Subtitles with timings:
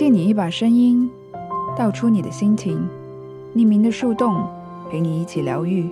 [0.00, 1.10] 借你一把声音，
[1.76, 2.88] 道出你的心情。
[3.54, 4.48] 匿名的树洞，
[4.90, 5.90] 陪你一起疗愈。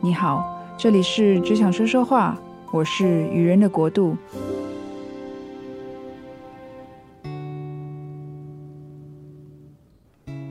[0.00, 2.38] 你好，这里是只想说说话，
[2.70, 4.16] 我是愚人的国度。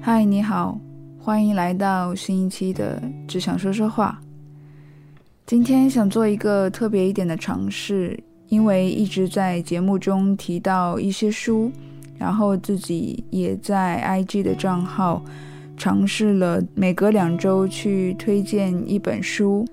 [0.02, 0.78] 嗨，你好，
[1.18, 4.20] 欢迎来到新一期的只想说说话。
[5.46, 11.72] 今天想做一个特别一点的尝试，因为一直在节目中提到一些书。
[12.18, 15.24] 然后自己也在 IG 的账号
[15.76, 19.66] 尝试了每隔两周去推荐一本书，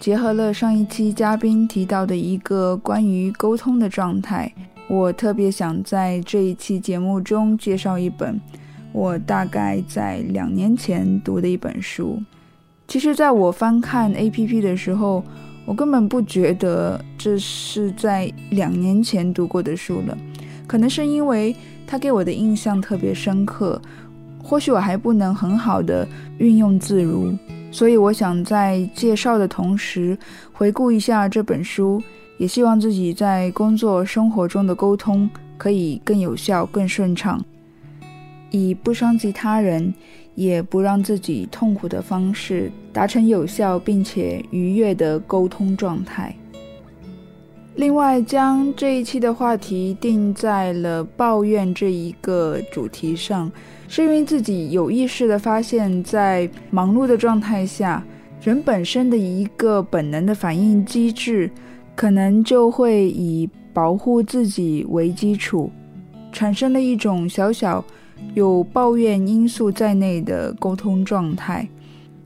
[0.00, 4.52] 结合了上一期嘉宾提到的一个关于沟通的状态，
[4.88, 8.40] 我特别想在这一期节目中介绍一本
[8.92, 12.22] 我大概在两年前读的一本书。
[12.86, 15.22] 其实，在我翻看 APP 的时候，
[15.66, 20.16] 我根本不觉得这是在两年前读过的书了。
[20.68, 23.80] 可能是因为他给我的印象特别深刻，
[24.40, 26.06] 或许我还不能很好的
[26.38, 27.34] 运用自如，
[27.72, 30.16] 所以我想在介绍的同时
[30.52, 32.00] 回顾一下这本书，
[32.36, 37.42] 也希望自己在工作生活中的沟通可以更有效、更顺畅，
[38.50, 39.92] 以不伤及他人，
[40.34, 46.34] 也不让自己痛苦的方式，达成有效并且愉悦的沟通状态。
[47.78, 53.48] 另外，将这一期的话题定在了抱怨这一个主题上，
[53.86, 58.04] 是因为自己有意识的发现，在忙碌的状态下，
[58.42, 61.48] 人本身的一个本能的反应机制，
[61.94, 65.70] 可能就会以保护自己为基础，
[66.32, 67.84] 产生了一种小小
[68.34, 71.68] 有抱怨因素在内的沟通状态，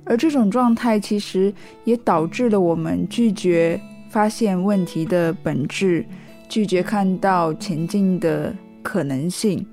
[0.05, 1.53] 而这种状态其实
[1.85, 3.79] 也导致了我们拒绝。
[4.13, 6.05] 发现问题的本质，
[6.47, 9.67] 拒绝看到前进的可能性，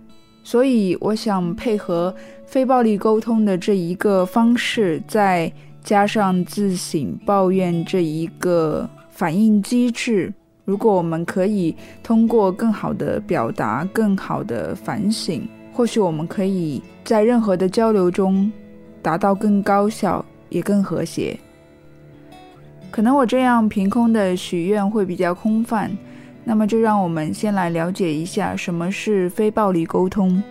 [0.46, 5.52] 所以我想配合非暴力沟通的这一个方式，再
[5.84, 10.34] 加上自省抱怨这一个反应机制。
[10.64, 18.50] 如果我们可以通过更好的表达、更好的反省，或许我们可以在任何的交流中
[19.02, 21.38] 达到更高效，也更和谐。
[22.92, 25.90] 可能我这样凭空的许愿会比较空泛，
[26.44, 30.42] 那么就让我们先来了解一下什么是非暴力沟通。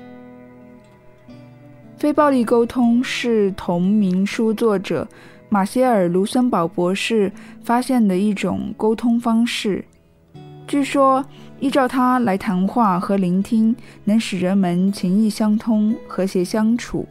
[1.96, 5.06] 非暴力沟通是同名书作者
[5.48, 7.30] 马歇尔·卢森堡博士
[7.64, 9.84] 发现的一种沟通方式。
[10.66, 11.24] 据说，
[11.58, 17.06] 依照它来谈话和聆听，能使人们情意相通、和谐相处。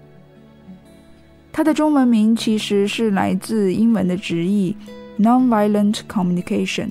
[1.51, 4.77] 它的中文名其实是来自英文的直译。
[5.19, 6.89] Nonviolent communication，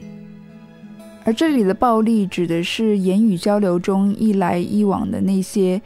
[1.25, 5.81] 而这里的暴力指的是言语交流中一来一往的那些，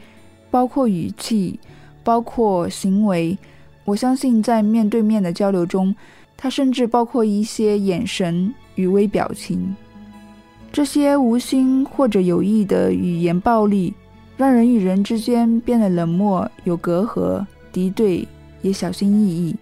[0.49, 1.59] 包括语气，
[2.03, 3.37] 包括行为。
[3.85, 5.95] 我相信在面对面的交流中，
[6.35, 9.75] 它甚至包括一些眼神与微表情。
[10.71, 13.93] 这些无心或者有意的语言暴力，
[14.35, 18.27] 让人与人之间变得冷漠、有隔阂、敌对，
[18.61, 19.55] 也小心翼翼。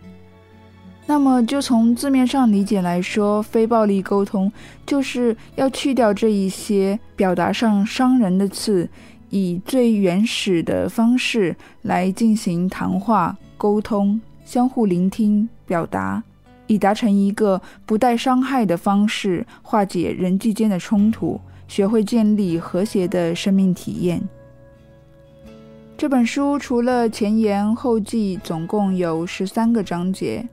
[1.09, 4.52] 那么，就从字面上理解来说，非暴力沟通
[4.86, 8.88] 就是要去掉这一些表达上伤人的刺，
[9.31, 16.22] 以最原始的方式来进行谈话、沟通、相互聆听、表达，
[16.68, 24.22] 以达成一个不带伤害的方式化解人际间的冲突，学会建立和谐的生命体验。
[25.98, 30.48] 这本书除了前言后记，总共有十三个章节。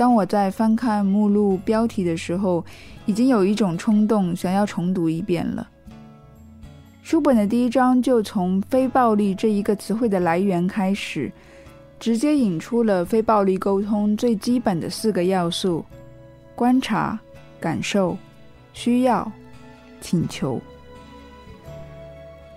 [0.00, 2.64] 当我在翻看目录标题的时候，
[3.04, 5.68] 已经有一种冲动想要重读一遍了。
[7.02, 11.30] 书本的第一章就从“非暴力”这一个词汇的来源开始，
[11.98, 15.84] 直接引出了非暴力沟通最基本的四个要素：
[16.56, 17.20] 观察、
[17.60, 18.16] 感受、
[18.72, 19.30] 需要、
[20.00, 20.58] 请求。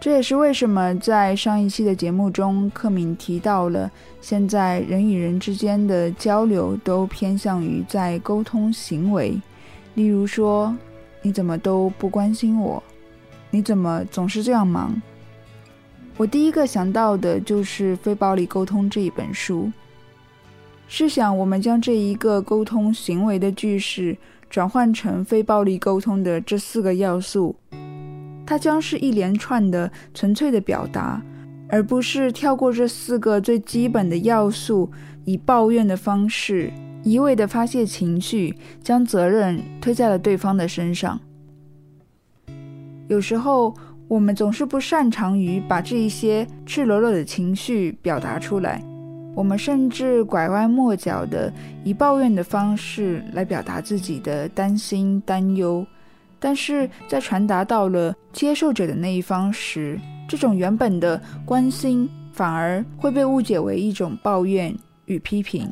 [0.03, 3.89] 这也是为什么在上一期的节目中，克敏提到了
[4.19, 9.39] 现在人与人之间的交流都偏向于在沟通行为，
[9.93, 10.75] 例如说
[11.21, 12.83] 你怎么都不关心我，
[13.49, 14.93] 你怎么总是这样忙？
[16.17, 19.71] 我第一个想到的就是《非暴力沟通》这一本书。
[20.89, 24.17] 试想，我们将这一个沟通行为的句式
[24.49, 27.55] 转换成非暴力沟通的这四个要素。
[28.45, 31.21] 它将是一连串的纯粹的表达，
[31.69, 34.91] 而不是跳过这四个最基本的要素，
[35.25, 36.71] 以抱怨的方式
[37.03, 41.19] 一味的发泄情绪，将责任推在了对方的身上。
[43.07, 43.73] 有时候，
[44.07, 48.81] 我们总是不擅长于把这一些赤裸裸的情绪表达出来。
[49.35, 51.51] 我们甚至拐弯抹角的
[51.83, 55.83] 以抱怨的方式来表达自己的担心、担忧，
[56.43, 59.97] 但是在传达到了接受者的那一方时，
[60.27, 64.75] 这种原本的关心反而会被误解为一种抱怨
[65.05, 65.71] 与批评。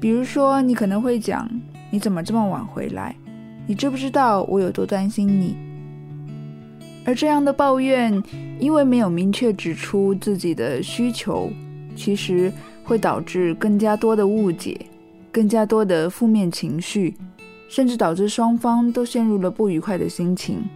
[0.00, 1.50] 比如说，你可能会讲
[1.90, 3.16] ：“你怎么这么晚回来？
[3.66, 5.56] 你知不知道我有多担心你？”
[7.04, 8.22] 而这样的抱怨，
[8.60, 11.50] 因为没有明确指出自己的需求。
[11.96, 12.52] 其实
[12.84, 14.78] 会导致更加多的误解，
[15.32, 17.12] 更加多的负面情绪，
[17.68, 20.68] 甚至导致双方都陷入了不愉快的心情。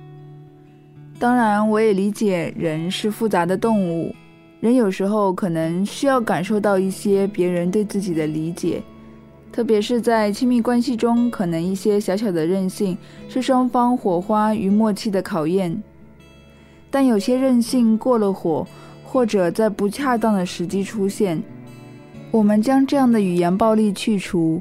[1.18, 4.14] 当然，我也理解人是复杂的动物，
[4.60, 8.82] 人有时候可能需要感受到一些别人对自己的理解，
[9.50, 12.96] 特别是在亲密关系中，可能一些小小的任性
[13.28, 15.82] 是双方火花与默契的考验。
[16.90, 18.64] 但有些任性过了火。
[19.04, 21.38] 或者在不恰当的时机出现，
[22.30, 24.58] 我们将这样的语言暴力去除，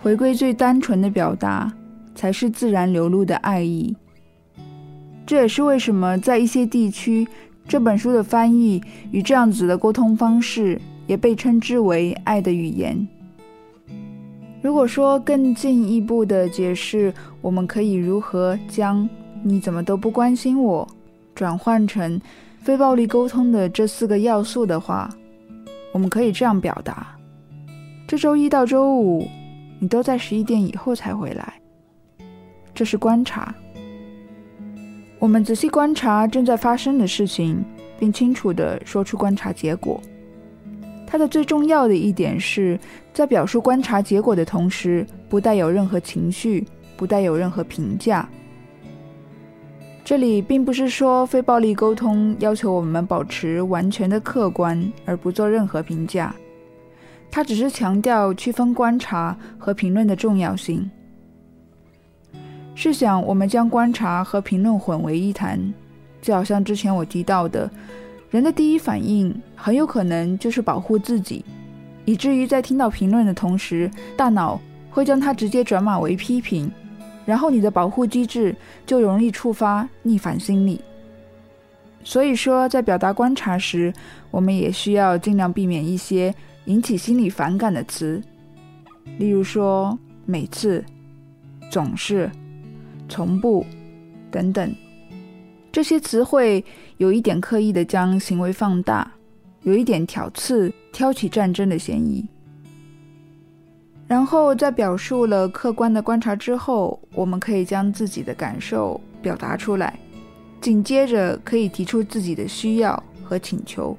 [0.00, 1.72] 回归最单纯的表达，
[2.14, 3.94] 才是自然流露的爱意。
[5.26, 7.26] 这也是为什么在一些地区，
[7.66, 13.06] 这本书的翻译与这样子的沟通方式也被称之为“爱的语言”。
[14.62, 19.08] 如果说更进一步的解释，我们可以如何将
[19.42, 20.88] “你怎么都不关心我”
[21.34, 22.20] 转换成？
[22.60, 25.08] 非暴力沟通的这四个要素的话，
[25.92, 27.16] 我们可以这样表达：
[28.06, 29.28] 这周一到周五，
[29.78, 31.54] 你都在十一点以后才回来。
[32.74, 33.54] 这是观察。
[35.18, 37.64] 我们仔细观察正在发生的事情，
[37.98, 40.00] 并清楚地说出观察结果。
[41.06, 42.78] 它的最重要的一点是
[43.12, 46.66] 在表述观察结果的同时，不带有任何情绪，
[46.96, 48.28] 不带有任何评价。
[50.04, 56.34] 这里并不是说非暴力沟通要求我们保持完全的客观而不做任何评价，
[57.30, 60.90] 它只是强调区分观察和评论的重要性。
[62.74, 65.58] 试想，我们将观察和评论混为一谈，
[66.22, 67.70] 就好像之前我提到的，
[68.30, 71.44] 人的第一反应很有可能就是保护自己，
[72.04, 74.60] 以至于在听到评论的同时，大脑
[74.90, 76.70] 会将它直接转码为批评。
[77.26, 80.80] 然后你的保护机制就容易触发逆反心理。
[82.02, 83.92] 所以说，在表达观察时，
[84.30, 86.34] 我们也需要尽量避免一些
[86.68, 88.22] 引起心理反感的词，
[89.16, 90.84] 例如说“每次
[91.72, 92.30] ”“总是
[93.08, 93.64] ”“从不”
[94.30, 94.70] 等等。
[95.72, 96.62] 这些词汇
[96.98, 99.10] 有一点刻意的将行为放大，
[99.62, 102.22] 有一点挑刺、挑起战争的嫌疑。
[104.06, 109.98] 然后在表述了客观的观察之后，我们可以将自己的感受表达出来，
[110.60, 113.96] 紧接着可以提出自己的需要和请求。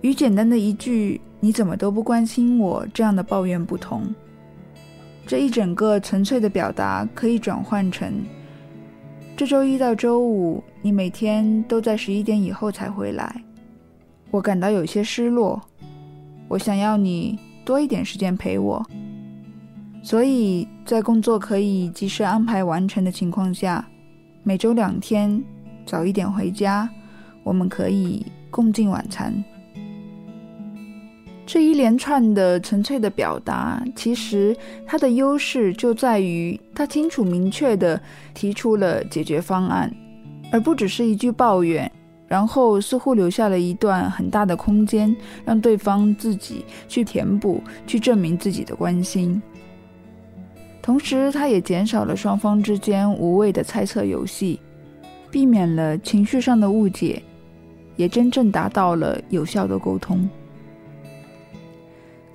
[0.00, 4.02] 与简单的一句“你怎么都不关心我”这样的抱怨不同，
[5.26, 8.12] 这一整个纯粹的表达可以转换成：
[9.36, 13.42] 这周一到周五你每天都在十一点以后才回来，
[14.30, 15.60] 我感到有些失落，
[16.48, 17.38] 我想要你。
[17.64, 18.82] 多一点时间陪我，
[20.02, 23.86] 所以在工作可以及时安排完成的情况下，
[24.42, 25.44] 每周两天
[25.84, 26.88] 早一点回家，
[27.44, 29.34] 我们可以共进晚餐。
[31.48, 37.98] 这一连串的纯粹的表达，其实它的优势就在于它清楚明确的
[38.34, 39.90] 提出了解决方案，
[40.52, 41.90] 而不只是一句抱怨。
[42.26, 49.40] 然后似乎留下了一段很大的空间，让对方自己去填补、去证明自己的关心。
[50.82, 54.60] 同时，它也减少了双方之间无谓的猜测游戏，
[55.30, 57.22] 避免了情绪上的误解，
[57.96, 60.28] 也真正达到了有效的沟通。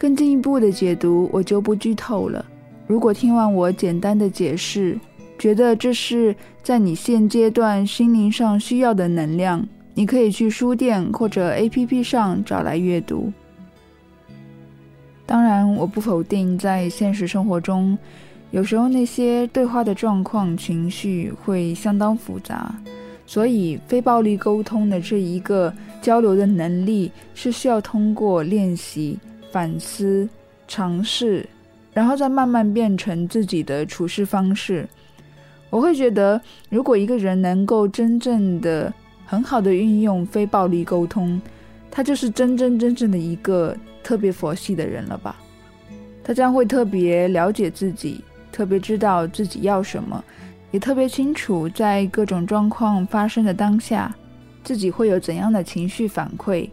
[0.03, 2.45] 更进一步的解读，我就不剧透了。
[2.85, 4.99] 如果听完我简单的解释，
[5.39, 9.65] 觉得这是在你现阶段心灵上需要的能量。
[9.93, 13.31] 你可以去书店或者 APP 上找来阅读。
[15.25, 17.97] 当然，我不否定在现实生活中，
[18.51, 22.75] 有时候那些对话的状况、情绪会相当复杂，
[23.25, 29.17] 所以非暴力沟通的这一个交流的能力是需要通过练习、
[29.53, 30.27] 反思、
[30.67, 31.47] 尝试，
[31.93, 34.85] 然后再慢慢变成自己的处事方式。
[35.69, 38.91] 我会觉得，如果一个人能够真正的。
[39.25, 41.41] 很好的运用非暴力沟通，
[41.89, 45.37] 他就是真真正正的一个特别佛系的人了吧？
[46.23, 50.23] 他将会特别了解自己，特别知道自己要什么，
[50.71, 54.13] 也特别清楚在各种状况发生的当下，
[54.63, 56.69] 自己会有怎样的情绪反馈，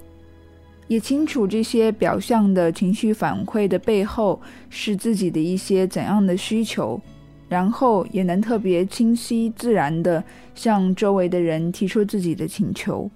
[0.90, 7.00] 也清楚这些表象的情绪反馈的背后是自己的一些怎样的需求。
[7.48, 10.22] 然后也能特别清晰自然的
[10.54, 13.08] 向周围的人提出自己的请求。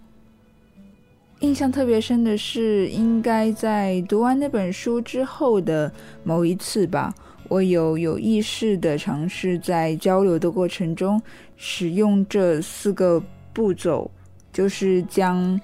[1.41, 5.93] 印象特别深的是，应该在读完那本书之后的
[6.25, 7.15] 某一次吧，
[7.49, 11.21] 我有有意识的尝试在交流的过程中
[11.57, 14.11] 使用这四个步骤，
[14.53, 15.61] 就是将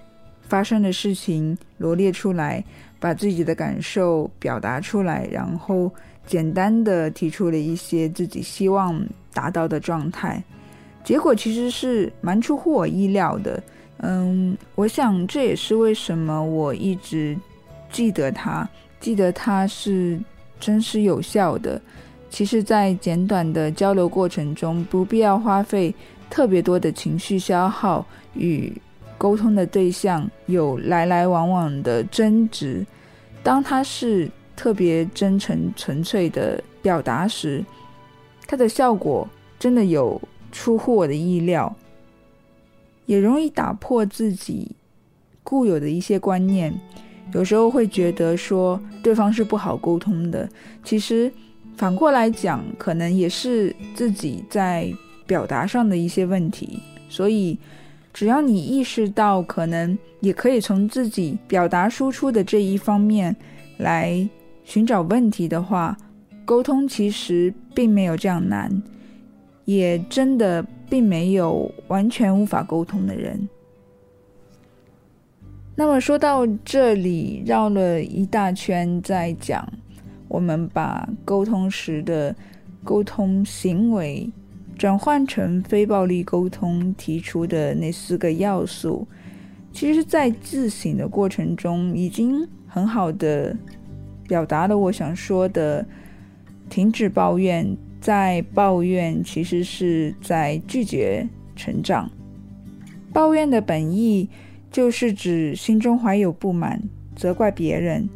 [0.51, 2.63] 发生的事情罗列出来，
[2.99, 5.91] 把自己的感受表达出来，然后。
[6.27, 10.41] 简单的提出了一些自己希望达到的状态，
[11.03, 13.61] 结果其实是蛮出乎我意料的。
[13.97, 17.37] 嗯，我想这也是为什么我一直
[17.91, 18.69] 记得它，
[19.01, 20.21] 记得它是
[20.61, 21.81] 真实有效的。
[22.29, 25.93] 其实，在简短的交流过程中，不必要花费
[26.29, 28.73] 特别多的情绪消耗，与
[29.21, 32.87] 沟通的对象有来来往往的争执。
[33.43, 34.31] 当他是。
[34.57, 37.65] 特别真诚纯粹的表达时，
[38.47, 39.27] 它的效果
[39.59, 40.21] 真的有
[40.53, 41.75] 出乎我的意料，
[43.07, 44.77] 也容易打破自己
[45.43, 46.79] 固有的一些观念。
[47.33, 50.47] 有时候会觉得说对方是不好沟通的，
[50.85, 51.33] 其实
[51.79, 54.93] 反过来讲，可能也是自己在
[55.27, 56.83] 表达上的一些问题。
[57.09, 57.59] 所以，
[58.13, 63.35] 只要你意识到，可能也可以从自己表达输出的这一方面
[63.79, 64.29] 来。
[64.63, 65.97] 寻找问题的话，
[66.45, 68.71] 沟通其实并没有这样难，
[69.65, 73.49] 也真的并没有完全无法沟通的人。
[75.75, 79.67] 那么说到这里，绕了一大圈，在讲
[80.29, 82.33] 我们把沟通时的
[82.85, 84.31] 沟通行为
[84.81, 89.07] 转换成非暴力沟通提出的那四个要素，
[89.75, 93.55] 其实，在自省的过程中已经很好的。
[94.27, 95.85] 表达了我想说的，
[96.71, 102.11] 停止抱怨，在抱怨其实是在拒绝成长。
[103.13, 104.31] 抱怨的本意
[104.71, 106.83] 就是指心中怀有不满，
[107.15, 108.09] 责怪别人。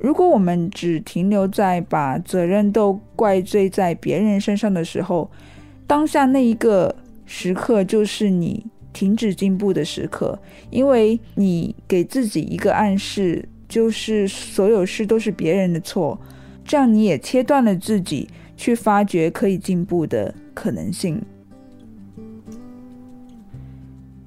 [0.00, 5.30] 如果我们只停留在把责任都怪罪在别人身上的时候，
[5.90, 6.94] 当下那一个
[7.26, 13.44] 时刻就是你停止进步的时刻，因为你给自己一个暗示。
[13.68, 16.20] 就是所有事都是别人的错，
[16.64, 21.22] 这样你也切断了自己去发掘可以进步的可能性。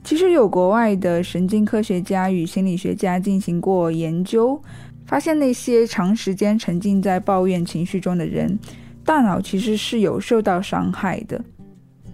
[0.01, 4.61] 其实有国外的神经科学家与心理学家进行过研究，
[5.05, 8.57] 发现那些长时间沉浸在抱怨情绪中的人，
[9.03, 11.43] 大脑其实是有受到伤害的。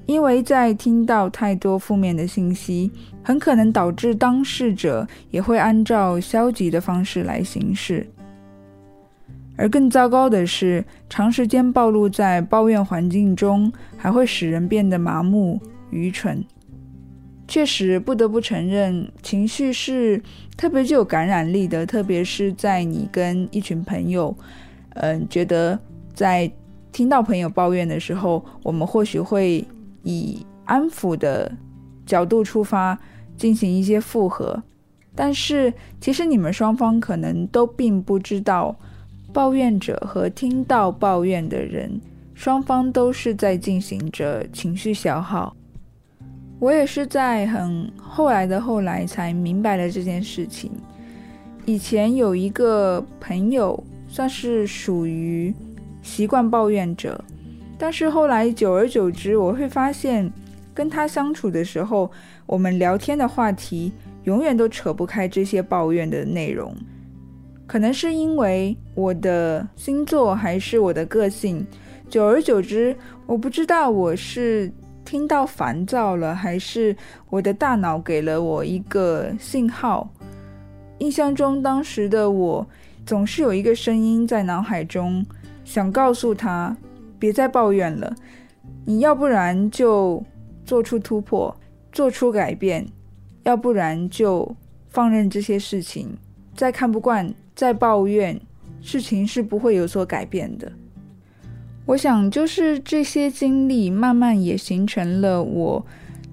[0.09, 8.09] 因为在听到太多负面的信息，很可能导致当事者也会按照消极的方式来行事。
[9.55, 15.61] 而更糟糕的是，长时间暴露在抱怨环境中，还会使人变得麻木、
[15.91, 16.43] 愚蠢。
[17.47, 20.19] 确实，不得不承认，情绪是
[20.57, 24.35] 特别具有感染力的，特别是在你跟一群朋友，
[24.95, 25.79] 嗯，觉得
[26.15, 26.51] 在
[26.91, 29.63] 听到朋友抱怨的时候，我们或许会。
[30.09, 31.51] 以安抚的
[32.03, 32.97] 角度出发，
[33.37, 34.63] 进行一些复合，
[35.13, 38.75] 但是其实你们双方可能都并不知道，
[39.31, 42.01] 抱怨者和听到抱怨的人，
[42.33, 45.55] 双方都是在进行着情绪消耗。
[46.59, 50.71] 我也是在很后来的后来才明白了这件事情。
[51.65, 55.53] 以前有一个朋友，算是属于
[56.01, 57.23] 习惯抱怨者。
[57.81, 60.29] 但是后来久而久之，我会发现，
[60.73, 62.11] 跟他相处的时候，
[62.45, 63.93] 我们聊天的话题
[64.25, 66.75] 永远都扯不开这些抱怨的内容。
[67.65, 71.65] 可能是因为我的星座还是我的个性，
[72.09, 72.93] 久而久之，
[73.25, 74.69] 我不知道我是
[75.05, 76.93] 听到烦躁了，还是
[77.29, 80.09] 我的大脑给了我一个信号。
[80.97, 82.67] 印象中，当时的我
[83.05, 85.25] 总是有一个声音在脑海中，
[85.63, 86.75] 想告诉他。
[87.19, 88.15] 别再抱怨了，
[88.85, 90.23] 你要不然就
[90.65, 91.55] 做出突破，
[91.91, 92.87] 做出改变，
[93.43, 94.55] 要不然就
[94.87, 96.17] 放任这些事情。
[96.55, 98.39] 再看不惯，再抱怨，
[98.81, 100.71] 事情是不会有所改变的。
[101.85, 105.85] 我想，就是这些经历，慢慢也形成了我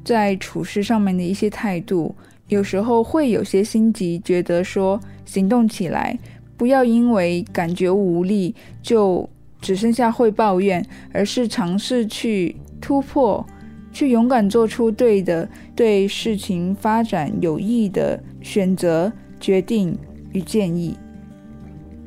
[0.04, 2.14] 在处事上面的一些态度。
[2.48, 6.18] 有时候会有些心急，觉得说行动起来，
[6.56, 9.28] 不要因为感觉无力就。
[9.60, 13.44] 只剩下会抱怨，而是尝试去突破，
[13.92, 19.96] 去勇敢做出对的、对事情发展有益的选择、决定
[20.32, 20.96] 与建议。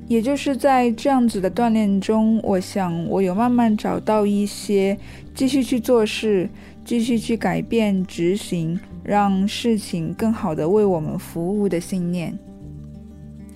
[0.07, 4.97] 也就是在这样子的锻炼中，我想我有慢慢找到一些
[5.35, 6.49] 继续去做事、
[6.83, 12.35] 继续去改变、执行，让事情更好的为我们服务的信念。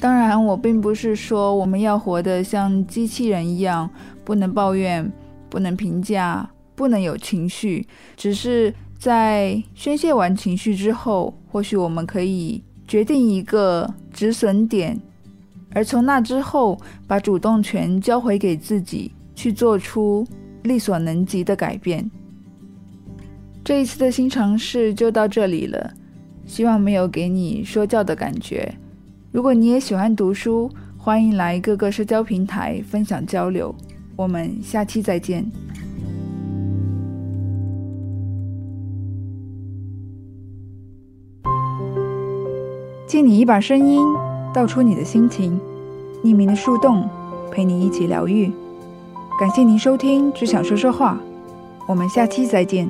[0.03, 3.89] 当然，我并不是说我们要活得像机器人一样，
[4.25, 5.09] 不能抱怨、
[5.49, 7.87] 不能评价、不能有情绪。
[8.17, 14.99] 只是在宣泄完情绪之后，或许我们可以决定一个止损点。
[15.73, 20.27] 而从那之后，把主动权交回给自己，去做出
[20.63, 22.11] 力所能及的改变。
[23.63, 25.93] 这一次的新尝试就到这里了，
[26.45, 28.69] 希望没有给你说教的感觉。
[29.33, 33.73] 如果你也喜欢读书，欢迎来各个社交平台分享交流。
[34.15, 35.43] 我们下期再见。
[43.07, 44.05] 借你一把声音。
[44.53, 45.59] 道出你的心情，
[46.23, 47.09] 匿名的树洞
[47.51, 48.51] 陪你一起疗愈。
[49.39, 51.19] 感谢您收听，只想说说话。
[51.87, 52.87] 我们下期再见。